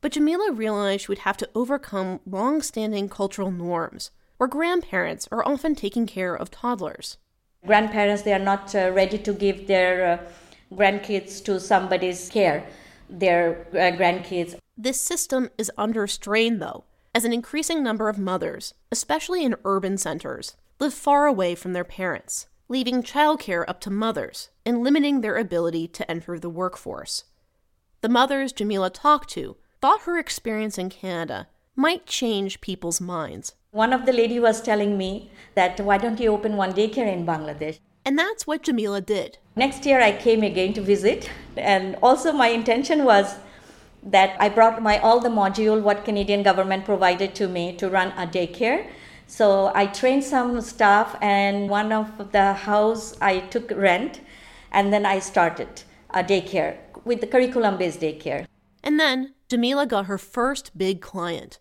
But 0.00 0.12
Jamila 0.12 0.50
realized 0.50 1.02
she 1.02 1.08
would 1.08 1.18
have 1.18 1.36
to 1.36 1.50
overcome 1.54 2.20
long 2.24 2.62
standing 2.62 3.10
cultural 3.10 3.50
norms, 3.50 4.10
where 4.38 4.48
grandparents 4.48 5.28
are 5.30 5.46
often 5.46 5.74
taking 5.74 6.06
care 6.06 6.34
of 6.34 6.50
toddlers. 6.50 7.18
Grandparents, 7.66 8.22
they 8.22 8.32
are 8.32 8.38
not 8.38 8.74
uh, 8.74 8.90
ready 8.94 9.18
to 9.18 9.34
give 9.34 9.66
their 9.66 10.06
uh, 10.10 10.74
grandkids 10.74 11.44
to 11.44 11.60
somebody's 11.60 12.30
care, 12.30 12.66
their 13.10 13.66
uh, 13.72 13.94
grandkids. 13.94 14.54
This 14.74 14.98
system 14.98 15.50
is 15.58 15.70
under 15.76 16.06
strain, 16.06 16.60
though, 16.60 16.84
as 17.14 17.24
an 17.24 17.32
increasing 17.32 17.82
number 17.82 18.08
of 18.08 18.18
mothers, 18.18 18.74
especially 18.90 19.44
in 19.44 19.54
urban 19.64 19.96
centers, 19.96 20.56
live 20.80 20.92
far 20.92 21.26
away 21.26 21.54
from 21.54 21.72
their 21.72 21.84
parents, 21.84 22.48
leaving 22.68 23.02
childcare 23.02 23.64
up 23.68 23.80
to 23.80 23.90
mothers 23.90 24.50
and 24.66 24.82
limiting 24.82 25.20
their 25.20 25.36
ability 25.36 25.86
to 25.86 26.10
enter 26.10 26.38
the 26.38 26.50
workforce. 26.50 27.24
The 28.00 28.08
mothers 28.08 28.52
Jamila 28.52 28.90
talked 28.90 29.30
to 29.30 29.56
thought 29.80 30.02
her 30.02 30.18
experience 30.18 30.76
in 30.76 30.90
Canada 30.90 31.46
might 31.76 32.06
change 32.06 32.60
people's 32.60 33.00
minds. 33.00 33.54
One 33.70 33.92
of 33.92 34.06
the 34.06 34.12
lady 34.12 34.40
was 34.40 34.60
telling 34.60 34.98
me 34.98 35.30
that 35.54 35.80
why 35.80 35.98
don't 35.98 36.18
you 36.20 36.32
open 36.32 36.56
one 36.56 36.72
daycare 36.72 37.12
in 37.12 37.26
Bangladesh? 37.26 37.78
And 38.04 38.18
that's 38.18 38.46
what 38.46 38.62
Jamila 38.62 39.00
did. 39.00 39.38
Next 39.56 39.86
year 39.86 40.00
I 40.00 40.12
came 40.12 40.42
again 40.42 40.72
to 40.74 40.82
visit 40.82 41.30
and 41.56 41.96
also 42.02 42.32
my 42.32 42.48
intention 42.48 43.04
was 43.04 43.36
that 44.04 44.36
I 44.38 44.48
brought 44.48 44.82
my 44.82 44.98
all 44.98 45.20
the 45.20 45.28
module 45.28 45.80
what 45.80 46.04
Canadian 46.04 46.42
government 46.42 46.84
provided 46.84 47.34
to 47.36 47.48
me 47.48 47.74
to 47.76 47.88
run 47.88 48.12
a 48.18 48.26
daycare. 48.26 48.86
So 49.26 49.72
I 49.74 49.86
trained 49.86 50.24
some 50.24 50.60
staff 50.60 51.16
and 51.22 51.70
one 51.70 51.92
of 51.92 52.32
the 52.32 52.52
house 52.52 53.16
I 53.20 53.40
took 53.40 53.70
rent 53.70 54.20
and 54.70 54.92
then 54.92 55.06
I 55.06 55.18
started 55.18 55.82
a 56.10 56.22
daycare 56.22 56.76
with 57.04 57.20
the 57.20 57.26
curriculum 57.26 57.78
based 57.78 58.00
daycare. 58.00 58.46
And 58.82 59.00
then 59.00 59.34
Jamila 59.48 59.86
got 59.86 60.06
her 60.06 60.18
first 60.18 60.76
big 60.76 61.00
client, 61.00 61.58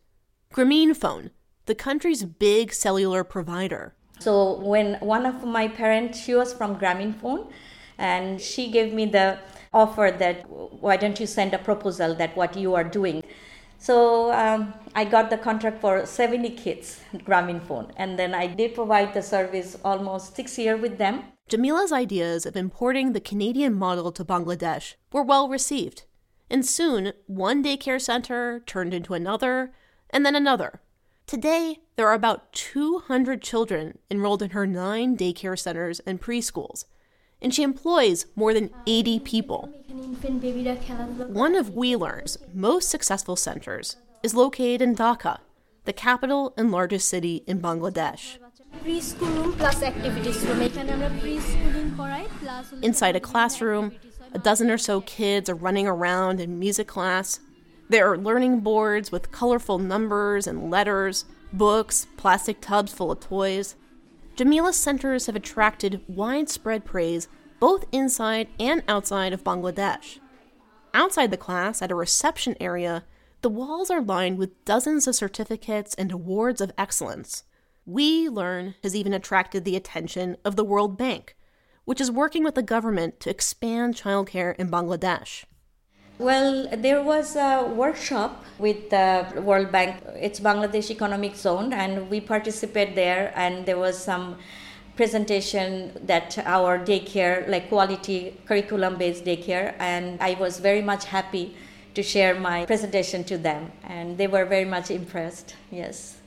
Grameenphone, 0.54 1.32
the 1.66 1.76
country's 1.76 2.26
big 2.26 2.74
cellular 2.74 3.24
provider. 3.24 3.96
So 4.20 4.60
when 4.60 4.96
one 4.96 5.26
of 5.26 5.44
my 5.44 5.68
parents, 5.68 6.20
she 6.20 6.36
was 6.36 6.54
from 6.54 6.78
Grameenphone, 6.78 7.52
and 7.98 8.40
she 8.40 8.70
gave 8.72 8.94
me 8.94 9.06
the 9.06 9.40
offer 9.74 10.14
that 10.18 10.50
why 10.50 10.98
don't 10.98 11.20
you 11.20 11.28
send 11.28 11.54
a 11.54 11.58
proposal 11.58 12.16
that 12.16 12.36
what 12.36 12.56
you 12.56 12.76
are 12.76 12.84
doing? 12.84 13.24
So 13.78 14.32
um, 14.32 14.74
i 14.96 15.04
got 15.04 15.30
the 15.30 15.38
contract 15.38 15.82
for 15.82 16.06
70 16.06 16.52
kids 16.52 17.02
Grameenphone 17.14 17.92
and 17.98 18.18
then 18.18 18.34
i 18.34 18.48
did 18.48 18.76
provide 18.76 19.14
the 19.14 19.22
service 19.22 19.78
almost 19.84 20.36
six 20.36 20.58
years 20.58 20.80
with 20.80 20.98
them. 20.98 21.24
Jamila's 21.50 21.92
ideas 21.92 22.46
of 22.46 22.56
importing 22.56 23.12
the 23.12 23.20
canadian 23.20 23.74
model 23.74 24.12
to 24.14 24.24
bangladesh 24.24 24.96
were 25.12 25.24
well 25.24 25.50
received. 25.50 26.04
And 26.50 26.66
soon 26.66 27.14
one 27.28 27.64
daycare 27.64 28.00
center 28.00 28.62
turned 28.66 28.94
into 28.94 29.14
another 29.14 29.74
and 30.10 30.26
then 30.26 30.36
another. 30.36 30.82
Today, 31.26 31.80
there 31.96 32.08
are 32.08 32.14
about 32.14 32.52
200 32.54 33.42
children 33.42 33.98
enrolled 34.12 34.42
in 34.42 34.52
her 34.52 34.68
nine 34.68 35.18
daycare 35.18 35.58
centers 35.58 36.00
and 36.02 36.22
preschools, 36.22 36.86
and 37.44 37.54
she 37.54 37.62
employs 37.62 38.26
more 38.36 38.54
than 38.54 38.72
80 38.88 39.20
people. 39.20 39.70
One 41.28 41.56
of 41.56 41.72
WeLearn's 41.72 42.38
most 42.54 42.90
successful 42.90 43.36
centers 43.36 43.98
is 44.24 44.34
located 44.34 44.82
in 44.82 44.96
Dhaka, 44.96 45.40
the 45.84 45.94
capital 45.94 46.54
and 46.58 46.72
largest 46.72 47.10
city 47.10 47.44
in 47.46 47.60
Bangladesh. 47.62 48.38
Inside 52.82 53.16
a 53.16 53.20
classroom, 53.20 53.92
a 54.34 54.40
dozen 54.40 54.72
or 54.72 54.78
so 54.78 55.02
kids 55.02 55.50
are 55.50 55.56
running 55.56 55.88
around 55.88 56.40
in 56.40 56.58
music 56.58 56.88
class. 56.88 57.40
There 57.90 58.12
are 58.12 58.18
learning 58.18 58.62
boards 58.62 59.12
with 59.12 59.32
colorful 59.32 59.78
numbers 59.78 60.48
and 60.48 60.72
letters, 60.72 61.26
books, 61.52 62.08
plastic 62.18 62.62
tubs 62.62 62.94
full 62.94 63.12
of 63.12 63.20
toys. 63.20 63.76
Jamila's 64.36 64.76
centers 64.76 65.28
have 65.28 65.36
attracted 65.36 66.02
widespread 66.08 66.86
praise 66.86 67.28
both 67.60 67.86
inside 67.92 68.48
and 68.60 68.84
outside 68.88 69.32
of 69.32 69.44
Bangladesh. 69.44 70.20
Outside 70.94 71.32
the 71.32 71.38
class, 71.38 71.82
at 71.82 71.92
a 71.92 71.96
reception 71.96 72.56
area, 72.60 73.04
the 73.42 73.50
walls 73.50 73.92
are 73.92 74.02
lined 74.02 74.38
with 74.38 74.66
dozens 74.66 75.08
of 75.08 75.16
certificates 75.16 75.94
and 75.96 76.12
awards 76.12 76.62
of 76.62 76.72
excellence. 76.78 77.44
We 77.86 78.28
Learn 78.28 78.76
has 78.82 78.96
even 78.96 79.14
attracted 79.14 79.66
the 79.66 79.76
attention 79.76 80.38
of 80.44 80.56
the 80.56 80.64
World 80.64 80.98
Bank, 80.98 81.36
which 81.86 82.02
is 82.02 82.10
working 82.10 82.44
with 82.44 82.56
the 82.56 82.64
government 82.64 83.20
to 83.22 83.30
expand 83.30 83.96
childcare 83.96 84.56
in 84.58 84.70
Bangladesh. 84.70 85.44
Well, 86.20 86.68
there 86.78 87.02
was 87.02 87.36
a 87.36 87.64
workshop 87.64 88.46
with 88.60 88.92
the 88.92 89.42
World 89.42 89.72
Bank. 89.72 90.02
It's 90.16 90.40
Bangladesh 90.40 90.92
Economic 90.92 91.36
Zone, 91.36 91.74
and 91.74 92.10
we 92.10 92.22
participated 92.22 92.96
there. 92.96 93.34
And 93.36 93.66
there 93.66 93.80
was 93.80 93.98
some 93.98 94.38
presentation 94.96 95.92
that 96.06 96.38
our 96.46 96.78
daycare, 96.78 97.48
like 97.50 97.68
quality 97.70 98.40
curriculum 98.46 98.98
based 98.98 99.26
daycare, 99.26 99.74
and 99.80 100.22
I 100.22 100.36
was 100.36 100.60
very 100.60 100.84
much 100.84 101.06
happy 101.06 101.56
to 101.96 102.04
share 102.04 102.36
my 102.36 102.66
presentation 102.66 103.24
to 103.24 103.38
them, 103.38 103.72
and 103.84 104.18
they 104.18 104.28
were 104.28 104.46
very 104.46 104.66
much 104.66 104.92
impressed. 104.92 105.56
Yes. 105.72 106.18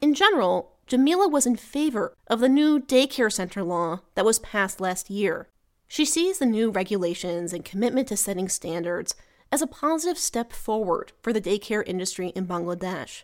In 0.00 0.14
general, 0.14 0.72
Jamila 0.86 1.28
was 1.28 1.46
in 1.46 1.56
favor 1.56 2.14
of 2.26 2.40
the 2.40 2.48
new 2.48 2.80
daycare 2.80 3.32
center 3.32 3.62
law 3.62 4.00
that 4.14 4.24
was 4.24 4.38
passed 4.38 4.80
last 4.80 5.10
year. 5.10 5.48
She 5.88 6.04
sees 6.04 6.38
the 6.38 6.46
new 6.46 6.70
regulations 6.70 7.52
and 7.52 7.64
commitment 7.64 8.08
to 8.08 8.16
setting 8.16 8.48
standards 8.48 9.14
as 9.52 9.62
a 9.62 9.66
positive 9.66 10.18
step 10.18 10.52
forward 10.52 11.12
for 11.22 11.32
the 11.32 11.40
daycare 11.40 11.82
industry 11.86 12.28
in 12.34 12.46
Bangladesh. 12.46 13.22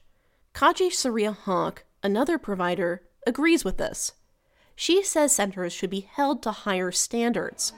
Kaji 0.54 0.92
Surya 0.92 1.32
Haq, 1.32 1.84
another 2.02 2.38
provider, 2.38 3.02
agrees 3.26 3.64
with 3.64 3.78
this. 3.78 4.12
She 4.76 5.02
says 5.02 5.32
centers 5.34 5.72
should 5.72 5.90
be 5.90 6.08
held 6.10 6.42
to 6.42 6.50
higher 6.50 6.92
standards. 6.92 7.72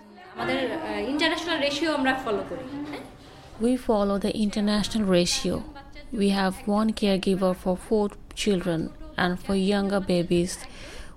We 3.60 3.76
follow 3.76 4.18
the 4.18 4.36
international 4.36 5.06
ratio. 5.06 5.64
we 6.12 6.30
have 6.30 6.66
one 6.66 6.92
caregiver 6.92 7.54
for 7.54 7.76
four 7.76 8.10
children, 8.34 8.92
and 9.16 9.38
for 9.38 9.54
younger 9.54 10.00
babies, 10.00 10.58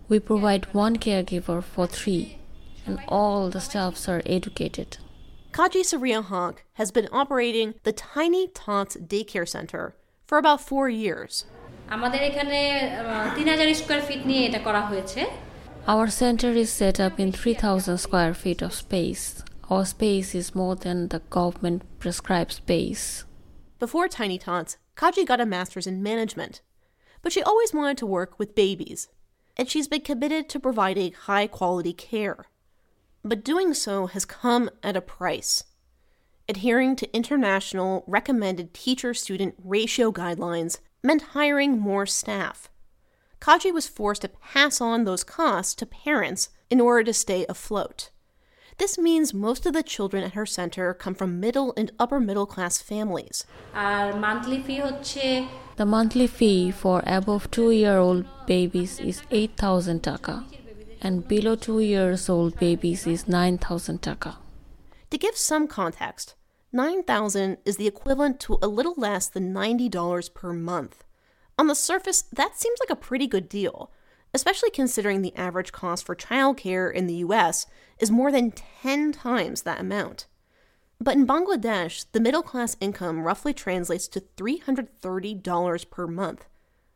we 0.07 0.19
provide 0.19 0.73
one 0.73 0.97
caregiver 0.97 1.63
for 1.63 1.87
three, 1.87 2.37
and 2.85 2.99
all 3.07 3.49
the 3.49 3.59
staffs 3.59 4.07
are 4.07 4.21
educated. 4.25 4.97
Kaji 5.57 5.83
Surya 5.83 6.21
Haq 6.21 6.65
has 6.73 6.91
been 6.91 7.09
operating 7.11 7.73
the 7.81 7.91
Tiny 7.91 8.47
Tots 8.49 8.95
Daycare 8.95 9.49
Center 9.49 9.95
for 10.27 10.37
about 10.37 10.61
four 10.61 10.87
years. 10.87 11.45
Our 15.87 16.09
center 16.11 16.51
is 16.51 16.69
set 16.69 16.99
up 16.99 17.19
in 17.19 17.31
3,000 17.31 17.97
square 17.97 18.35
feet 18.35 18.61
of 18.61 18.71
space. 18.71 19.43
Our 19.67 19.83
space 19.83 20.35
is 20.35 20.53
more 20.53 20.75
than 20.75 21.07
the 21.07 21.21
government 21.31 21.81
prescribed 21.97 22.51
space. 22.51 23.25
Before 23.79 24.07
Tiny 24.07 24.37
Tots, 24.37 24.77
Kaji 24.95 25.25
got 25.25 25.41
a 25.41 25.45
master's 25.47 25.87
in 25.87 26.03
management, 26.03 26.61
but 27.23 27.31
she 27.31 27.41
always 27.41 27.73
wanted 27.73 27.97
to 27.97 28.05
work 28.05 28.37
with 28.37 28.53
babies, 28.53 29.07
and 29.57 29.67
she's 29.67 29.87
been 29.87 30.01
committed 30.01 30.49
to 30.49 30.59
providing 30.59 31.13
high 31.13 31.47
quality 31.47 31.93
care. 31.93 32.45
But 33.23 33.43
doing 33.43 33.73
so 33.73 34.07
has 34.07 34.25
come 34.25 34.69
at 34.83 34.95
a 34.95 35.01
price. 35.01 35.63
Adhering 36.49 36.95
to 36.95 37.15
international 37.15 38.03
recommended 38.07 38.73
teacher 38.73 39.13
student 39.13 39.55
ratio 39.63 40.11
guidelines 40.11 40.79
meant 41.03 41.33
hiring 41.33 41.77
more 41.77 42.05
staff. 42.05 42.69
Kaji 43.41 43.73
was 43.73 43.87
forced 43.87 44.21
to 44.21 44.29
pass 44.29 44.81
on 44.81 45.03
those 45.03 45.23
costs 45.23 45.75
to 45.75 45.85
parents 45.85 46.49
in 46.69 46.81
order 46.81 47.03
to 47.03 47.13
stay 47.13 47.45
afloat. 47.47 48.09
This 48.77 48.97
means 48.97 49.33
most 49.33 49.65
of 49.65 49.73
the 49.73 49.83
children 49.83 50.23
at 50.23 50.33
her 50.33 50.45
center 50.45 50.93
come 50.93 51.15
from 51.15 51.39
middle 51.39 51.73
and 51.75 51.91
upper 51.99 52.19
middle 52.19 52.45
class 52.45 52.79
families. 52.79 53.45
The 55.77 55.85
monthly 55.85 56.27
fee 56.27 56.71
for 56.71 57.01
above 57.05 57.49
2 57.51 57.71
year 57.71 57.97
old 57.97 58.25
babies 58.45 58.99
is 58.99 59.21
8000 59.31 60.03
taka 60.03 60.45
and 61.01 61.27
below 61.27 61.55
2 61.55 61.79
years 61.79 62.29
old 62.29 62.57
babies 62.59 63.07
is 63.07 63.27
9000 63.27 64.01
taka. 64.01 64.37
To 65.09 65.17
give 65.17 65.37
some 65.37 65.67
context, 65.67 66.35
9000 66.73 67.57
is 67.65 67.77
the 67.77 67.87
equivalent 67.87 68.39
to 68.41 68.57
a 68.61 68.67
little 68.67 68.95
less 68.97 69.27
than 69.27 69.53
$90 69.53 70.33
per 70.33 70.53
month. 70.53 71.03
On 71.57 71.67
the 71.67 71.75
surface, 71.75 72.23
that 72.33 72.57
seems 72.57 72.79
like 72.79 72.89
a 72.89 72.95
pretty 72.95 73.25
good 73.25 73.47
deal, 73.49 73.91
especially 74.33 74.69
considering 74.69 75.21
the 75.21 75.35
average 75.35 75.71
cost 75.71 76.05
for 76.05 76.15
childcare 76.15 76.93
in 76.93 77.07
the 77.07 77.15
US 77.25 77.65
is 77.99 78.11
more 78.11 78.31
than 78.31 78.51
10 78.51 79.11
times 79.13 79.61
that 79.61 79.79
amount. 79.79 80.27
But 80.99 81.15
in 81.15 81.25
Bangladesh, 81.27 82.05
the 82.11 82.19
middle 82.19 82.43
class 82.43 82.75
income 82.79 83.21
roughly 83.21 83.53
translates 83.53 84.07
to 84.09 84.21
$330 84.35 85.89
per 85.89 86.07
month. 86.07 86.45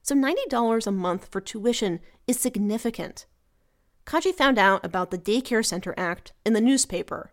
So 0.03 0.15
$90 0.15 0.87
a 0.87 0.91
month 0.91 1.27
for 1.31 1.39
tuition 1.39 1.99
is 2.27 2.39
significant. 2.39 3.25
Kaji 4.05 4.33
found 4.33 4.57
out 4.57 4.85
about 4.85 5.11
the 5.11 5.17
Daycare 5.17 5.65
Center 5.65 5.93
Act 5.97 6.33
in 6.45 6.53
the 6.53 6.61
newspaper 6.61 7.31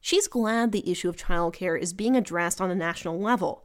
She's 0.00 0.28
glad 0.28 0.72
the 0.72 0.88
issue 0.90 1.08
of 1.08 1.16
childcare 1.16 1.78
is 1.78 1.92
being 1.92 2.16
addressed 2.16 2.60
on 2.60 2.70
a 2.70 2.74
national 2.74 3.18
level, 3.18 3.64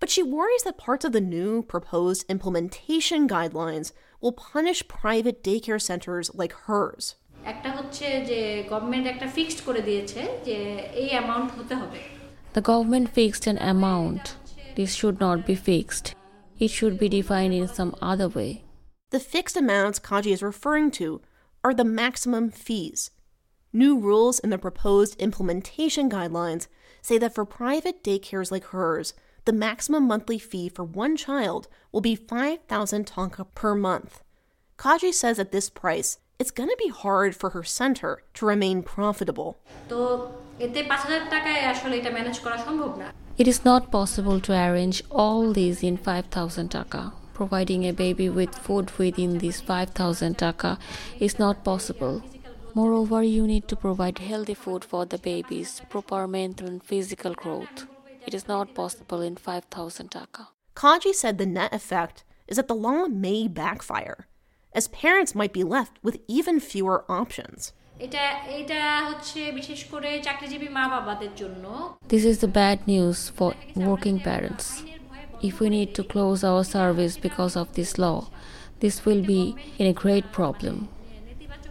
but 0.00 0.10
she 0.10 0.22
worries 0.22 0.64
that 0.64 0.78
parts 0.78 1.04
of 1.04 1.12
the 1.12 1.20
new 1.20 1.62
proposed 1.62 2.26
implementation 2.28 3.28
guidelines 3.28 3.92
will 4.20 4.32
punish 4.32 4.86
private 4.86 5.42
daycare 5.42 5.80
centers 5.80 6.34
like 6.34 6.52
hers. 6.52 7.16
The 12.52 12.60
government 12.60 13.10
fixed 13.10 13.46
an 13.46 13.58
amount. 13.58 14.36
This 14.76 14.94
should 14.94 15.18
not 15.18 15.46
be 15.46 15.54
fixed. 15.54 16.14
It 16.58 16.68
should 16.68 16.98
be 16.98 17.08
defined 17.08 17.54
in 17.54 17.66
some 17.66 17.96
other 18.00 18.28
way. 18.28 18.64
The 19.10 19.20
fixed 19.20 19.56
amounts 19.56 19.98
Kaji 19.98 20.32
is 20.32 20.42
referring 20.42 20.90
to 20.92 21.20
are 21.64 21.74
the 21.74 21.84
maximum 21.84 22.50
fees 22.50 23.10
New 23.74 23.98
rules 23.98 24.38
in 24.38 24.50
the 24.50 24.58
proposed 24.58 25.18
implementation 25.18 26.10
guidelines 26.10 26.66
say 27.00 27.16
that 27.16 27.34
for 27.34 27.46
private 27.46 28.04
daycares 28.04 28.50
like 28.50 28.64
hers, 28.64 29.14
the 29.46 29.52
maximum 29.52 30.06
monthly 30.06 30.38
fee 30.38 30.68
for 30.68 30.84
one 30.84 31.16
child 31.16 31.68
will 31.90 32.02
be 32.02 32.14
5,000 32.14 33.06
taka 33.06 33.46
per 33.46 33.74
month. 33.74 34.22
Kaji 34.78 35.14
says 35.14 35.38
at 35.38 35.52
this 35.52 35.70
price, 35.70 36.18
it's 36.38 36.50
going 36.50 36.68
to 36.68 36.76
be 36.78 36.88
hard 36.88 37.34
for 37.34 37.50
her 37.50 37.62
center 37.62 38.22
to 38.34 38.44
remain 38.44 38.82
profitable. 38.82 39.58
It 43.38 43.48
is 43.48 43.64
not 43.64 43.90
possible 43.90 44.38
to 44.40 44.52
arrange 44.52 45.02
all 45.10 45.50
these 45.52 45.82
in 45.82 45.96
5,000 45.96 46.68
taka. 46.68 47.14
Providing 47.42 47.82
a 47.86 47.92
baby 47.92 48.28
with 48.28 48.54
food 48.54 48.92
within 48.98 49.38
this 49.38 49.60
5,000 49.60 50.38
taka 50.38 50.78
is 51.18 51.40
not 51.40 51.64
possible. 51.64 52.22
Moreover, 52.72 53.24
you 53.24 53.48
need 53.48 53.66
to 53.66 53.74
provide 53.74 54.20
healthy 54.20 54.54
food 54.54 54.84
for 54.84 55.04
the 55.04 55.18
babies, 55.18 55.82
proper 55.90 56.28
mental 56.28 56.68
and 56.68 56.84
physical 56.84 57.34
growth. 57.34 57.88
It 58.24 58.32
is 58.32 58.46
not 58.46 58.76
possible 58.76 59.20
in 59.22 59.34
5,000 59.34 60.12
taka. 60.12 60.50
Kaji 60.76 61.12
said 61.12 61.38
the 61.38 61.46
net 61.46 61.74
effect 61.74 62.22
is 62.46 62.58
that 62.58 62.68
the 62.68 62.76
law 62.76 63.08
may 63.08 63.48
backfire, 63.48 64.28
as 64.72 64.86
parents 64.86 65.34
might 65.34 65.52
be 65.52 65.64
left 65.64 65.98
with 66.00 66.20
even 66.28 66.60
fewer 66.60 67.04
options. 67.10 67.72
This 67.98 68.14
is 72.24 72.38
the 72.38 72.52
bad 72.52 72.86
news 72.86 73.30
for 73.30 73.54
working 73.74 74.20
parents. 74.20 74.84
If 75.42 75.58
we 75.58 75.68
need 75.70 75.92
to 75.96 76.04
close 76.04 76.44
our 76.44 76.62
service 76.62 77.16
because 77.16 77.56
of 77.56 77.74
this 77.74 77.98
law, 77.98 78.28
this 78.78 79.04
will 79.04 79.22
be 79.22 79.56
in 79.76 79.88
a 79.88 79.92
great 79.92 80.30
problem. 80.30 80.88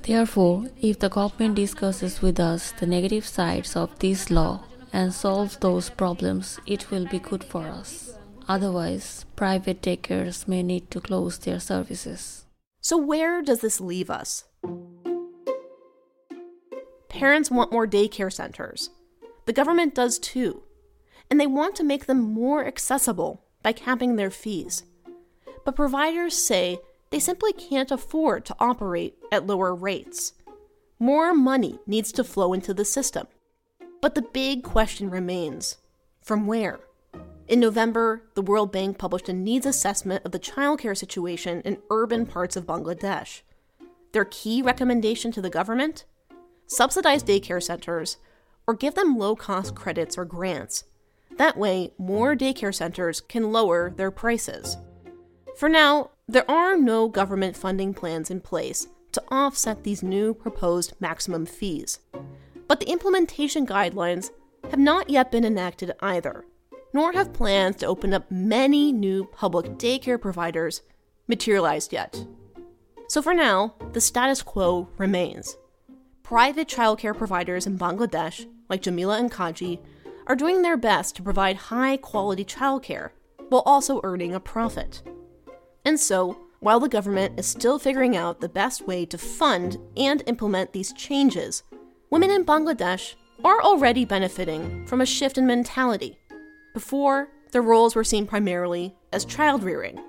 Therefore, 0.01 0.65
if 0.81 0.99
the 0.99 1.10
government 1.10 1.55
discusses 1.55 2.21
with 2.21 2.39
us 2.39 2.73
the 2.73 2.86
negative 2.86 3.25
sides 3.25 3.77
of 3.77 3.97
this 3.99 4.29
law 4.29 4.65
and 4.91 5.13
solves 5.13 5.55
those 5.57 5.89
problems, 5.89 6.60
it 6.65 6.91
will 6.91 7.07
be 7.07 7.19
good 7.19 7.45
for 7.45 7.65
us. 7.67 8.13
Otherwise, 8.47 9.25
private 9.38 9.81
daycares 9.81 10.47
may 10.49 10.63
need 10.63 10.91
to 10.91 10.99
close 10.99 11.38
their 11.38 11.60
services. 11.60 12.45
So, 12.81 12.97
where 12.97 13.41
does 13.41 13.62
this 13.62 13.79
leave 13.79 14.10
us? 14.10 14.43
Parents 17.07 17.51
want 17.51 17.71
more 17.71 17.88
daycare 17.88 18.34
centers. 18.34 18.89
The 19.45 19.53
government 19.53 19.95
does 19.95 20.19
too. 20.19 20.63
And 21.29 21.39
they 21.39 21.47
want 21.47 21.75
to 21.77 21.84
make 21.84 22.07
them 22.07 22.19
more 22.19 22.65
accessible 22.65 23.45
by 23.63 23.74
capping 23.74 24.15
their 24.15 24.32
fees. 24.32 24.84
But 25.65 25.76
providers 25.76 26.36
say 26.36 26.80
they 27.10 27.19
simply 27.19 27.54
can't 27.54 27.91
afford 27.91 28.45
to 28.45 28.56
operate 28.60 29.15
at 29.32 29.45
lower 29.45 29.76
rates. 29.76 30.34
More 31.00 31.34
money 31.34 31.80
needs 31.86 32.12
to 32.13 32.24
flow 32.24 32.54
into 32.54 32.74
the 32.74 32.86
system. 32.86 33.28
But 34.02 34.15
the 34.15 34.21
big 34.21 34.63
question 34.63 35.10
remains 35.10 35.78
from 36.21 36.47
where? 36.47 36.80
In 37.47 37.60
November, 37.60 38.24
the 38.36 38.41
World 38.41 38.71
Bank 38.71 38.97
published 38.97 39.28
a 39.28 39.34
needs 39.34 39.65
assessment 39.65 40.24
of 40.24 40.32
the 40.32 40.39
childcare 40.39 40.97
situation 40.97 41.62
in 41.62 41.82
urban 41.89 42.26
parts 42.26 42.56
of 42.56 42.65
Bangladesh. 42.65 43.41
Their 44.13 44.26
key 44.26 44.62
recommendation 44.62 45.32
to 45.34 45.41
the 45.41 45.50
government? 45.50 46.06
Subsidize 46.67 47.24
daycare 47.24 47.62
centers 47.62 48.17
or 48.65 48.74
give 48.74 48.95
them 48.95 49.17
low 49.17 49.36
cost 49.36 49.76
credits 49.76 50.17
or 50.17 50.26
grants. 50.26 50.86
That 51.41 51.58
way, 51.58 51.91
more 51.97 52.36
mm. 52.36 52.39
daycare 52.39 52.73
centers 52.73 53.19
can 53.19 53.51
lower 53.51 53.89
their 53.89 54.12
prices. 54.12 54.77
For 55.58 55.67
now, 55.67 56.12
there 56.27 56.49
are 56.49 56.77
no 56.77 57.10
government 57.10 57.58
funding 57.58 57.95
plans 57.95 58.30
in 58.30 58.41
place 58.41 58.86
to 59.13 59.23
offset 59.32 59.84
these 59.84 60.04
new 60.04 60.36
proposed 60.36 60.93
maximum 60.99 61.47
fees. 61.47 61.97
But 62.67 62.80
the 62.80 62.91
implementation 62.91 63.65
guidelines 63.65 64.30
have 64.69 64.80
not 64.80 65.10
yet 65.10 65.32
been 65.32 65.43
enacted 65.43 65.93
either, 65.99 66.45
nor 66.93 67.12
have 67.13 67.34
plans 67.34 67.77
to 67.77 67.88
open 67.88 68.13
up 68.13 68.30
many 68.30 68.91
new 68.91 69.25
public 69.25 69.80
daycare 69.80 70.21
providers 70.21 70.84
materialized 71.27 71.91
yet. 71.91 72.23
So 73.08 73.19
for 73.23 73.34
now, 73.34 73.73
the 73.93 73.99
status 73.99 74.43
quo 74.43 74.89
remains. 74.99 75.58
Private 76.21 76.67
childcare 76.67 77.17
providers 77.17 77.65
in 77.65 77.80
Bangladesh, 77.80 78.45
like 78.69 78.84
Jamila 78.84 79.17
and 79.17 79.32
Kaji, 79.32 79.80
are 80.27 80.36
doing 80.36 80.62
their 80.62 80.77
best 80.77 81.15
to 81.15 81.23
provide 81.23 81.55
high 81.55 81.97
quality 81.97 82.45
childcare 82.45 83.12
while 83.49 83.63
also 83.65 83.99
earning 84.03 84.34
a 84.34 84.39
profit. 84.39 85.01
And 85.84 85.99
so, 85.99 86.38
while 86.60 86.79
the 86.79 86.88
government 86.88 87.39
is 87.39 87.47
still 87.47 87.79
figuring 87.79 88.15
out 88.15 88.39
the 88.39 88.47
best 88.49 88.88
way 88.88 89.05
to 89.07 89.17
fund 89.17 89.77
and 89.97 90.23
implement 90.27 90.73
these 90.73 90.93
changes, 90.93 91.63
women 92.10 92.29
in 92.29 92.45
Bangladesh 92.45 93.15
are 93.43 93.62
already 93.62 94.05
benefiting 94.05 94.86
from 94.86 95.01
a 95.01 95.05
shift 95.05 95.38
in 95.38 95.47
mentality. 95.47 96.17
Before, 96.73 97.29
their 97.51 97.63
roles 97.63 97.95
were 97.95 98.03
seen 98.03 98.27
primarily 98.27 98.95
as 99.12 99.25
child 99.25 99.63
rearing. 99.63 99.99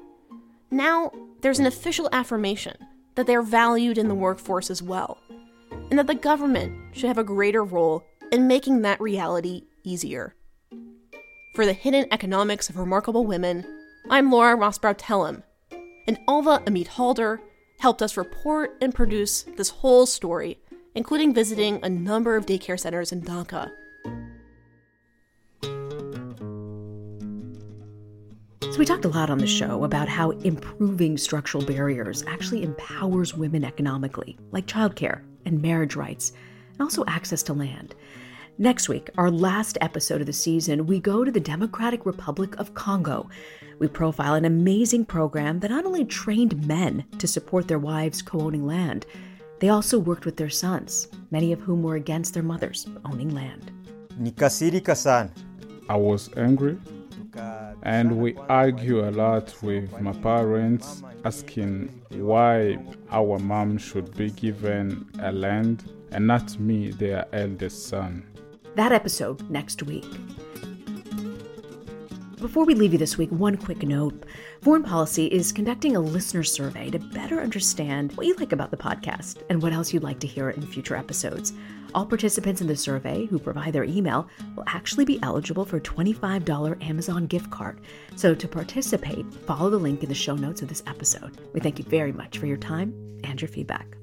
Now, 0.71 1.11
there's 1.41 1.59
an 1.59 1.67
official 1.67 2.09
affirmation 2.13 2.77
that 3.15 3.27
they're 3.27 3.43
valued 3.43 3.99
in 3.99 4.09
the 4.09 4.15
workforce 4.15 4.71
as 4.71 4.83
well, 4.83 5.19
and 5.91 5.99
that 5.99 6.07
the 6.07 6.15
government 6.15 6.95
should 6.95 7.09
have 7.09 7.19
a 7.19 7.25
greater 7.25 7.65
role 7.65 8.05
in 8.31 8.47
making 8.47 8.83
that 8.83 9.01
reality 9.01 9.63
easier. 9.85 10.35
For 11.55 11.67
the 11.67 11.73
hidden 11.73 12.07
economics 12.11 12.71
of 12.71 12.79
remarkable 12.79 13.27
women, 13.27 13.65
I'm 14.11 14.31
Laura 14.31 14.57
Rosbrow 14.57 14.97
Telem, 14.99 15.43
and 16.09 16.19
Alvah 16.29 16.65
Amit 16.65 16.89
Halder 16.89 17.41
helped 17.79 18.03
us 18.03 18.17
report 18.17 18.77
and 18.81 18.95
produce 18.95 19.43
this 19.57 19.69
whole 19.69 20.07
story, 20.07 20.59
including 20.95 21.35
visiting 21.35 21.79
a 21.83 21.89
number 21.89 22.37
of 22.37 22.47
daycare 22.47 22.79
centers 22.79 23.13
in 23.13 23.23
Dhaka. 23.23 23.71
So, 28.73 28.79
we 28.79 28.87
talked 28.87 29.05
a 29.05 29.09
lot 29.09 29.29
on 29.29 29.37
the 29.37 29.47
show 29.47 29.85
about 29.85 30.09
how 30.09 30.31
improving 30.31 31.19
structural 31.19 31.63
barriers 31.63 32.25
actually 32.27 32.63
empowers 32.63 33.35
women 33.35 33.65
economically, 33.65 34.39
like 34.51 34.67
childcare 34.67 35.21
and 35.45 35.61
marriage 35.61 35.95
rights, 35.95 36.33
and 36.73 36.81
also 36.81 37.05
access 37.07 37.43
to 37.43 37.53
land. 37.53 37.95
Next 38.59 38.87
week, 38.87 39.09
our 39.17 39.31
last 39.31 39.79
episode 39.81 40.21
of 40.21 40.27
the 40.27 40.33
season, 40.33 40.87
we 40.87 41.01
go 41.01 41.25
to 41.25 41.31
the 41.31 41.41
Democratic 41.41 42.05
Republic 42.05 42.55
of 42.59 42.75
Congo. 42.75 43.31
We 43.79 43.89
profile 43.89 44.35
an 44.35 44.45
amazing 44.45 45.07
program 45.07 45.61
that 45.61 45.71
not 45.71 45.87
only 45.87 46.05
trained 46.05 46.67
men 46.67 47.07
to 47.17 47.27
support 47.27 47.67
their 47.67 47.79
wives 47.79 48.21
co 48.21 48.41
owning 48.41 48.67
land, 48.67 49.07
they 49.61 49.71
also 49.71 49.99
worked 49.99 50.27
with 50.27 50.37
their 50.37 50.51
sons, 50.51 51.09
many 51.31 51.53
of 51.53 51.61
whom 51.61 51.83
were 51.83 51.95
against 51.95 52.35
their 52.35 52.43
mothers 52.43 52.87
owning 53.07 53.35
land. 53.35 53.73
Nikasirika 54.21 54.95
san. 54.95 55.33
I 55.89 55.97
was 55.97 56.29
angry 56.37 56.79
and 57.83 58.19
we 58.19 58.37
argue 58.51 59.09
a 59.09 59.11
lot 59.11 59.55
with 59.63 59.99
my 60.01 60.13
parents 60.13 61.03
asking 61.25 61.89
why 62.11 62.79
our 63.11 63.39
mom 63.39 63.79
should 63.79 64.15
be 64.15 64.31
given 64.31 65.09
a 65.21 65.33
land 65.33 65.91
and 66.11 66.27
not 66.27 66.59
me 66.61 66.91
their 66.91 67.27
eldest 67.33 67.87
son 67.89 68.23
that 68.75 68.93
episode 68.93 69.49
next 69.51 69.83
week 69.83 70.07
before 72.43 72.65
we 72.65 72.75
leave 72.75 72.93
you 72.93 72.99
this 72.99 73.17
week, 73.17 73.31
one 73.31 73.57
quick 73.57 73.85
note. 73.85 74.25
Foreign 74.63 74.83
Policy 74.83 75.27
is 75.27 75.53
conducting 75.53 75.95
a 75.95 76.01
listener 76.01 76.43
survey 76.43 76.91
to 76.91 76.99
better 76.99 77.41
understand 77.41 78.13
what 78.17 78.27
you 78.27 78.35
like 78.35 78.51
about 78.51 78.73
the 78.73 78.77
podcast 78.77 79.43
and 79.49 79.63
what 79.63 79.73
else 79.73 79.93
you'd 79.93 80.03
like 80.03 80.19
to 80.19 80.27
hear 80.27 80.51
in 80.51 80.67
future 80.67 80.97
episodes. 80.97 81.53
All 81.95 82.05
participants 82.05 82.61
in 82.61 82.67
the 82.67 82.75
survey 82.75 83.27
who 83.27 83.39
provide 83.39 83.73
their 83.73 83.85
email 83.85 84.29
will 84.57 84.65
actually 84.67 85.05
be 85.05 85.23
eligible 85.23 85.65
for 85.65 85.77
a 85.77 85.81
$25 85.81 86.83
Amazon 86.83 87.27
gift 87.27 87.49
card. 87.51 87.81
So 88.17 88.35
to 88.35 88.49
participate, 88.49 89.25
follow 89.47 89.71
the 89.71 89.79
link 89.79 90.03
in 90.03 90.09
the 90.09 90.15
show 90.15 90.35
notes 90.35 90.63
of 90.63 90.69
this 90.69 90.83
episode. 90.89 91.41
We 91.53 91.61
thank 91.61 91.79
you 91.79 91.85
very 91.85 92.13
much 92.13 92.39
for 92.39 92.47
your 92.47 92.57
time 92.57 93.21
and 93.23 93.41
your 93.41 93.49
feedback. 93.49 94.02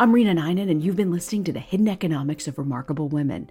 I'm 0.00 0.14
Reena 0.14 0.32
Ninan, 0.32 0.70
and 0.70 0.82
you've 0.82 0.96
been 0.96 1.10
listening 1.10 1.44
to 1.44 1.52
The 1.52 1.60
Hidden 1.60 1.86
Economics 1.86 2.48
of 2.48 2.56
Remarkable 2.56 3.10
Women. 3.10 3.50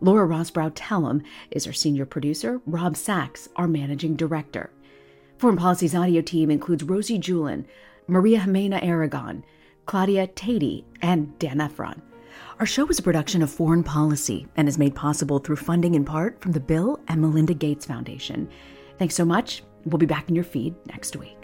Laura 0.00 0.26
Rosbrow 0.26 0.70
Telem 0.70 1.22
is 1.50 1.66
our 1.66 1.74
senior 1.74 2.06
producer, 2.06 2.62
Rob 2.64 2.96
Sachs, 2.96 3.50
our 3.56 3.68
managing 3.68 4.16
director. 4.16 4.70
Foreign 5.36 5.58
Policy's 5.58 5.94
audio 5.94 6.22
team 6.22 6.50
includes 6.50 6.84
Rosie 6.84 7.18
Julin, 7.18 7.66
Maria 8.08 8.40
Jimena 8.40 8.82
Aragon, 8.82 9.44
Claudia 9.84 10.26
Tatey, 10.28 10.84
and 11.02 11.38
Dan 11.38 11.60
Ephron. 11.60 12.00
Our 12.60 12.64
show 12.64 12.86
is 12.88 12.98
a 12.98 13.02
production 13.02 13.42
of 13.42 13.50
Foreign 13.50 13.84
Policy 13.84 14.46
and 14.56 14.68
is 14.68 14.78
made 14.78 14.94
possible 14.94 15.38
through 15.38 15.56
funding 15.56 15.96
in 15.96 16.06
part 16.06 16.40
from 16.40 16.52
the 16.52 16.60
Bill 16.60 16.98
and 17.08 17.20
Melinda 17.20 17.52
Gates 17.52 17.84
Foundation. 17.84 18.48
Thanks 18.98 19.16
so 19.16 19.26
much. 19.26 19.62
We'll 19.84 19.98
be 19.98 20.06
back 20.06 20.30
in 20.30 20.34
your 20.34 20.44
feed 20.44 20.74
next 20.86 21.14
week. 21.16 21.39